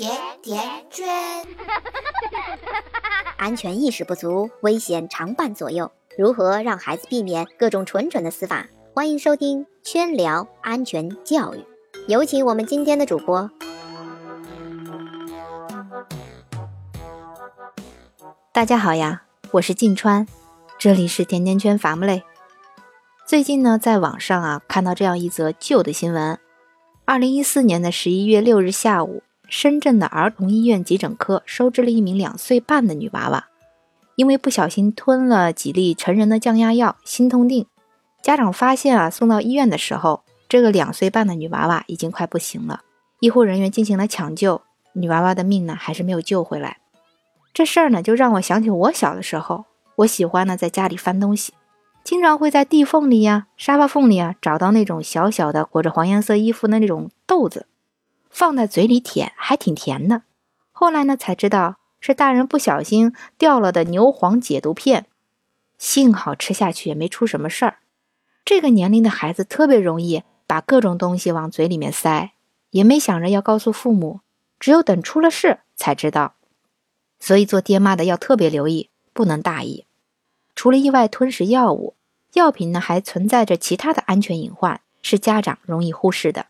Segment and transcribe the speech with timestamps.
[0.00, 0.10] 甜
[0.40, 0.58] 甜
[0.88, 1.06] 圈，
[3.36, 5.92] 安全意识不足，危险常伴左右。
[6.16, 8.66] 如何让孩子避免各种蠢蠢的死法？
[8.94, 11.62] 欢迎收听圈聊安全教育。
[12.08, 13.50] 有请我们今天的主播。
[18.54, 20.26] 大家好呀，我是静川，
[20.78, 22.22] 这里是甜甜圈 family。
[23.26, 26.38] 最近呢，在网上啊看到这样一则旧的新闻：
[27.04, 33.48] 二零一四年的十一月六日下午，深圳的儿童医院急诊科收治了一名两岁半的女娃娃，
[34.14, 37.66] 因为不小心吞了几粒成人的降压药，心痛定。
[38.22, 42.82] 家长发现啊，送到医院的时候，这个两岁半的女娃娃已经快不行了。
[43.18, 46.78] 医护人员进行了抢救，女娃娃的命呢还是没有救回来。
[47.52, 49.64] 这事儿呢，就让我想起我小的时候，
[49.96, 51.52] 我喜欢呢在家里翻东西。
[52.04, 57.66] 经常会在地缝里呀、沙发缝里啊找到那种小小的裹着黄颜色衣服的那种豆子，
[58.30, 60.22] 放在嘴里舔，还挺甜的。
[60.72, 65.06] 后来呢才知道是大人不小心掉了的牛黄解毒片，
[65.76, 67.78] 幸好吃下去也没出什么事儿。
[68.44, 72.32] 这个年龄的孩子特别容易把各种东西往嘴里面塞，
[72.70, 74.20] 也没想着要告诉父母，
[74.58, 76.34] 只有等出了事才知道。
[77.18, 79.84] 所以做爹妈的要特别留意，不能大意。
[80.56, 81.94] 除了意外吞食药物，
[82.32, 86.46] 药品呢还存在着其他的安全隐患，是家长容易忽视的。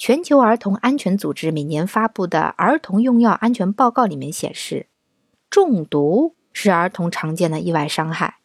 [0.00, 4.86] 全球儿童安全组织每年发布的儿童用药安全报告里面显示，
[5.50, 8.38] 中毒是儿童常见的意外伤害，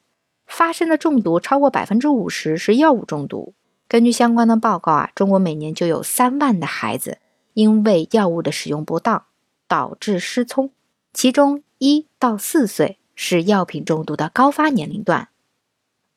[0.45, 3.53] 发生的中毒超过百分之五十是药物中毒。
[3.87, 7.19] 根据相关的报告啊，中国每年就有三万的孩子
[7.53, 9.23] 因为药物的使用不当
[9.65, 10.71] 导致失聪，
[11.13, 12.99] 其中一到四岁。
[13.15, 15.29] 是药品中毒的高发年龄段，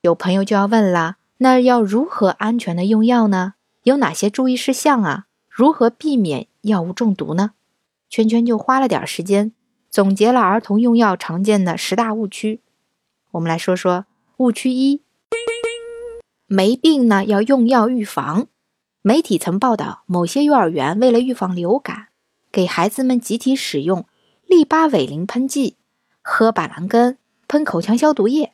[0.01, 3.55] 有朋友就要问了：那要如何安全的用药呢？
[3.85, 5.27] 有哪些注意事项啊？
[5.59, 7.51] 如何避免药物中毒呢？
[8.09, 9.53] 圈圈就花了点时间
[9.91, 12.61] 总结了儿童用药常见的十大误区。
[13.33, 15.03] 我们来说说误区一：
[16.47, 18.47] 没病呢要用药预防。
[19.03, 22.11] 媒体曾报道，某些幼儿园为了预防流感，
[22.53, 24.07] 给孩子们集体使用
[24.47, 25.77] 利巴韦林喷剂。
[26.23, 27.19] 喝板蓝根、
[27.49, 28.53] 喷口腔消毒液，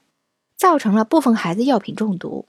[0.56, 2.48] 造成了部分孩子药品中毒。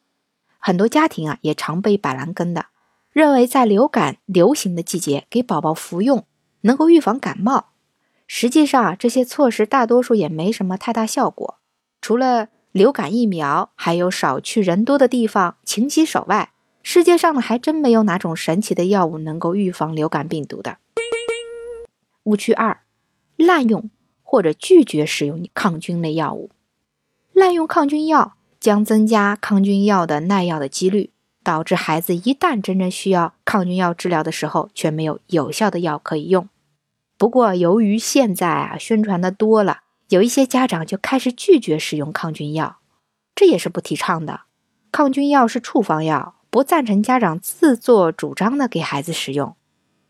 [0.59, 2.67] 很多家庭啊也常备板蓝根的，
[3.15, 6.25] 认为在流感流行的季节给宝宝服用
[6.63, 7.69] 能够预防感冒。
[8.27, 11.59] 实际上，这些措施大多数也没什么太大效果。
[12.01, 16.51] 除了流感疫苗，还有少去人多的地方、勤洗手外，
[16.83, 20.79] 世界上呢还真没有哪种神奇的药物能够预防流感病毒的。
[22.23, 22.81] 误区二：
[23.37, 23.89] 滥用。
[24.27, 26.49] 或者拒绝使用抗菌类药物，
[27.31, 31.11] 滥用抗菌药将增加抗菌药的耐药的几率，
[31.45, 36.49] 导致孩子一旦真正需要抗菌药治疗的时候，却没有有效的药可以用。
[37.17, 42.79] 不过，由于现在啊宣传的多了，有一些家长就开始拒绝使用抗菌药，
[43.33, 44.41] 这也是不提倡的。
[44.91, 49.55] 抗菌药是处方药，不赞成家长自作主张的给孩子使用。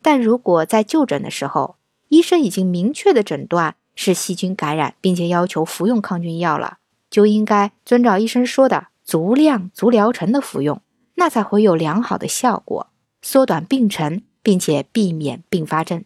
[0.01, 1.75] 但如果在就诊的时候，
[2.07, 3.75] 医生已经明确的诊断。
[3.97, 6.79] 是细菌感染，并且要求服用抗菌药了，
[7.09, 10.81] 就应该遵照医生说的足量、足疗程的服用，
[11.15, 12.87] 那才会有良好的效果，
[13.21, 16.03] 缩短病程，并且避免并发症。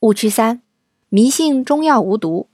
[0.00, 0.62] 误区三：
[1.08, 2.48] 迷信中药无毒。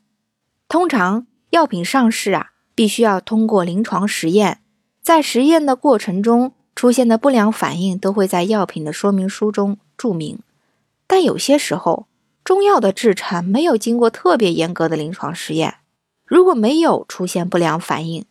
[0.69, 4.61] 通常药品上市啊，必须要通过临床实验，
[5.01, 10.41] 在实验的过程中出现的不良反应都会在药品的说明书中注明，
[11.07, 12.07] 但有些时候。
[12.45, 15.79] 中药的制成没有经过特别严格的临床实验，
[16.25, 18.25] 如果没有出现不良反应，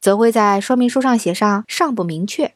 [0.00, 2.54] 则会在说明书上写上尚不明确。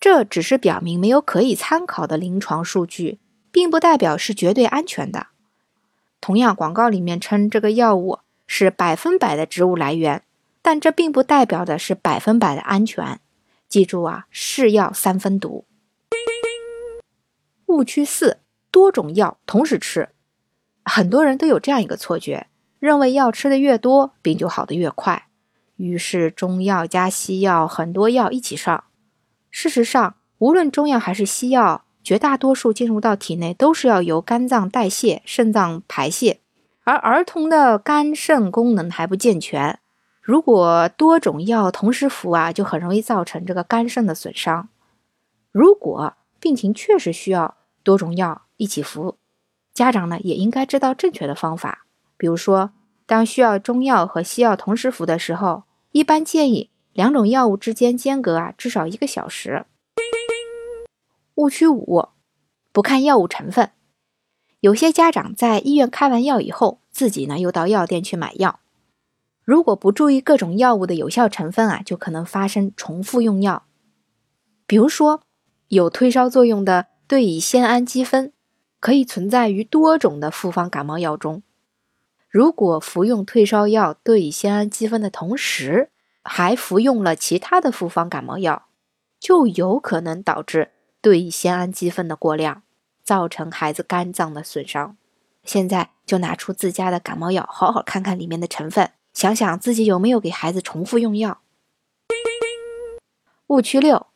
[0.00, 3.18] 这只是表明没有可以参考的临床数据，
[3.50, 5.28] 并不代表是绝对安全的。
[6.20, 10.22] 同样，广告里面称这个药物是百分百的植物来源，
[10.60, 13.20] 但这并不代表的是百分百的安全。
[13.68, 15.64] 记住啊，是药三分毒。
[17.66, 18.38] 误区四：
[18.70, 20.10] 多种药同时吃。
[20.84, 22.46] 很多人都有这样一个错觉，
[22.78, 25.28] 认为药吃的越多，病就好的越快，
[25.76, 28.84] 于是中药加西药，很多药一起上。
[29.50, 36.40] 事实上，无论中药还是西药，绝大多数进入到体内都是要由肝脏代谢、肾脏排泄，
[36.84, 39.78] 而儿童的肝肾功能还不健全，
[40.20, 44.68] 如果多种药同时服啊，就很容易造成这个肝肾的损伤。
[45.50, 49.16] 如果病情确实需要多种药一起服。
[49.72, 51.86] 家长呢也应该知道正确的方法，
[52.16, 52.70] 比如说，
[53.06, 59.66] 当需要中药和西药同时服的时候，一般建议两种药物之间间隔啊至少一个小时。
[61.34, 62.08] 误区五，
[62.72, 63.70] 不看药物成分。
[64.60, 68.60] 有些家长在医院开完药以后，自己呢又到药店去买药。
[69.44, 73.64] 如果不注意各种药物的有效成分啊，就可能发生重复用药。
[74.66, 75.20] 比如说，
[75.68, 78.32] 有退烧作用的对乙酰氨基酚，
[78.80, 81.42] 可以存在于多种的复方感冒药中。
[82.34, 85.90] 如果服用退烧药对乙酰氨基酚的同时，
[86.24, 88.66] 还服用了其他的复方感冒药，
[89.20, 92.64] 就有可能导致对乙酰氨基酚的过量。
[93.04, 94.96] 造成孩子肝脏的损伤。
[95.44, 101.40] 现在就拿出自家的感冒药，好好看看里面的成分，想想自己有没有给孩子重复用药。
[103.46, 104.08] 误区六：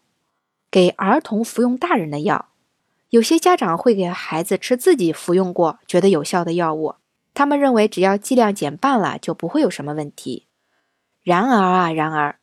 [0.69, 2.49] 给儿童服用大人的药。
[3.11, 6.97] 有些家长会给孩子吃自己服用过、觉得有效的药物，
[7.39, 10.49] 他们认为只要剂量减半了，就不会有什么问题。
[11.23, 12.41] 然而啊，然而，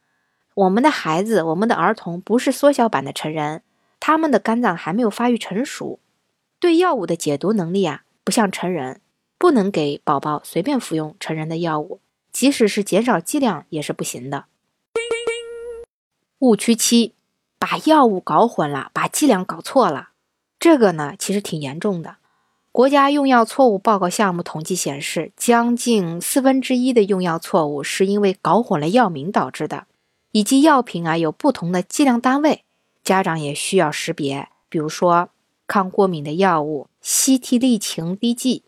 [0.54, 3.62] 我们的孩子、我们的儿童不是缩小版的成人，
[4.00, 6.00] 他们的肝脏还没有发育成熟。
[6.62, 9.02] 对药物的解毒能力啊，不像成人，
[9.38, 12.00] 不能给宝宝随便服用成人的药物，
[12.32, 14.46] 即使是减少剂量也是不行的。
[16.40, 17.14] 误区七，
[17.60, 20.12] 把药物搞混了，把剂量搞错了，
[20.58, 22.16] 这个呢其实挺严重的。
[22.76, 29.88] 国家用药错误报告项目统计显示，将近四分之一的用药错误是因为搞混了药名导致的，
[30.34, 32.66] 以及药品啊有不同的剂量单位，
[33.02, 35.30] 家长也需要识别，比如说。
[35.66, 38.64] 抗过敏的药物西替利嗪滴剂，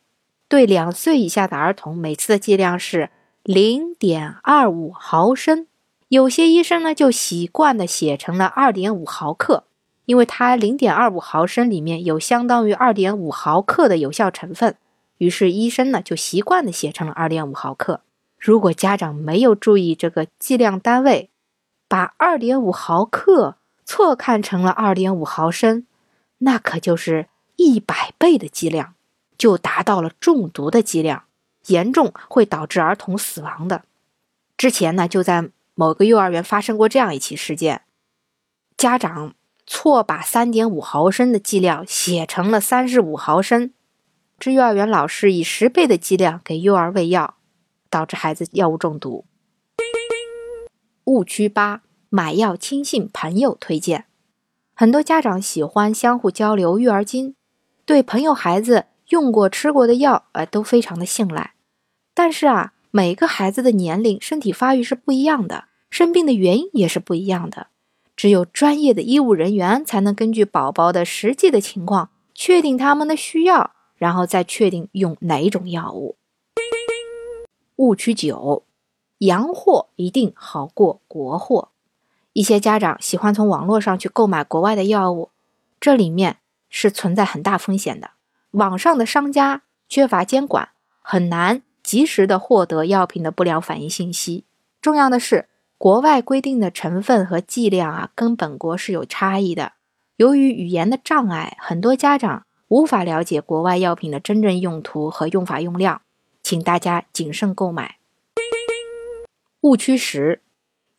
[0.48, 3.10] 对两岁以下的儿童，每次的剂量是
[3.44, 5.68] 零点二五毫升。
[6.08, 9.66] 有些医生呢，就习惯的写成了二点五毫克，
[10.08, 14.78] 因为它零点二五毫升里面有相当于二点五毫克的有效成分，
[15.18, 18.00] 于是医生呢就习惯的写成了二点五毫克。
[18.40, 21.30] 如果家长没有注意这个剂量单位，
[21.90, 25.86] 把二点五毫克错看成了二点五毫升。
[26.38, 27.28] 那可就是
[27.58, 28.94] 一百倍的剂量，
[29.38, 31.26] 就达到了中毒的剂量，
[31.66, 33.84] 严重会导致儿童死亡的。
[34.56, 37.82] 之前呢，就在某个幼儿园发生过这样一起事件，
[38.78, 39.34] 家长
[39.70, 43.74] 错把三点五毫升的剂量写成了三十五毫升，
[44.40, 47.36] 致幼儿园老师以十倍的剂量给幼儿喂药，
[47.90, 49.26] 导致孩子药物中毒。
[51.04, 54.06] 误区八：买药轻信朋友推荐。
[54.74, 57.36] 很多家长喜欢相互交流育儿经，
[57.86, 61.56] 对朋友孩子用过、吃过的药，呃，都非常的信赖。
[62.14, 67.68] 但是啊，每个孩子的年龄、身体发育是不一样的，生病的原因也是不一样的。
[68.18, 76.18] 只有专业的医务人员才能根据宝宝的实际的情况，确定他们的需要，然后再确定用哪一种药物。
[77.76, 78.64] 误区九：
[79.20, 81.70] 洋货一定好过国货。
[82.34, 85.30] 一些家长喜欢从网络上去购买国外的药物，
[85.80, 86.38] 这里面
[86.70, 88.12] 是存在很大风险的。
[88.52, 90.70] 网上的商家缺乏监管，
[91.02, 94.46] 很难及时的获得药品的不良反应信息。
[94.82, 99.74] 重要的是，国外规定的成分和剂量啊，跟本国是有差异的。
[100.16, 106.02] 由于语言的障碍，很多家长无法了解国外药品的真正用途和用法用量，
[106.42, 107.98] 请大家谨慎购买。
[109.62, 110.42] 误区十。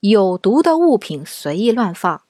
[0.01, 2.23] 有毒的物品随意乱放。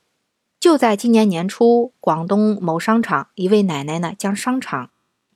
[0.59, 4.89] 就在今年年初，广东某商场，一位奶奶呢，将商场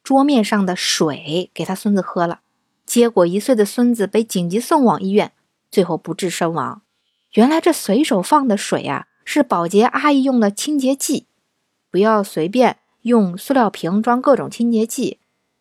[0.03, 2.41] 桌面上的水给她孙子喝了，
[2.87, 5.33] 结果一岁的孙子被紧急送往医院，
[5.71, 6.81] 最后不治身亡。
[7.33, 11.27] 原来这随手放的水啊，是保洁阿姨用的清洁剂。
[11.91, 15.19] 不要随便用塑料瓶装各种清洁剂，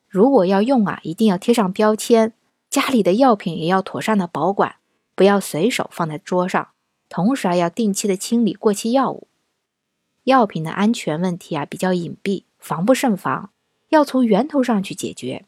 [0.10, 2.34] 如果要用啊，一定要贴上标签。
[2.70, 4.76] 家里的药品也要妥善的保管。
[5.14, 6.70] 不要随手放在桌上，
[7.08, 9.28] 同时还要定期的清理过期药物。
[10.24, 13.52] 药品的安全问题啊比较隐蔽，防不胜防，
[13.90, 15.46] 要从源头上去解决。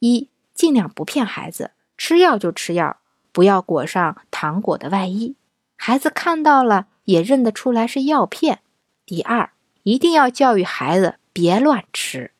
[0.00, 2.98] 一，尽量不骗孩子，吃药就吃药，
[3.32, 5.36] 不要裹上糖果的外衣，
[5.84, 8.60] 孩子看到了也认得出来是药片。
[9.04, 9.50] 第二，
[9.82, 12.30] 一定要教育孩子别乱吃，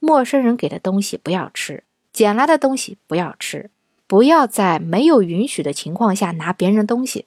[0.00, 3.70] 陌生人给的东西不要吃，捡来的东西不要吃。
[4.08, 7.26] 不要在没有允许的情况下拿别人的东西。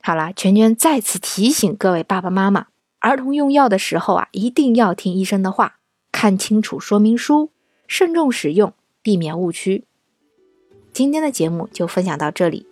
[0.00, 2.68] 好了，圈圈再次提醒各位爸爸妈妈，
[3.00, 5.76] 儿童用药的时候啊，一定要听医生的话，
[6.10, 7.50] 看清楚说明书，
[7.86, 8.72] 慎重使用，
[9.02, 9.84] 避免误区。
[10.90, 12.66] 今天的节目就分享到这里，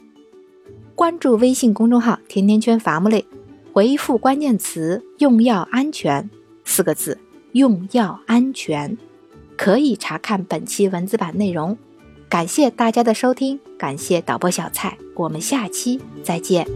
[1.01, 3.25] 关注微信公众号“甜甜圈伐木累”，
[3.73, 6.29] 回复关键词“用药安全”
[6.67, 7.17] 四个字
[7.53, 8.99] ，“用药安全”，
[9.57, 11.79] 可以查看本期文字版内容。
[12.29, 16.67] 感谢大家的收听，感谢导播小蔡，我们下期再见。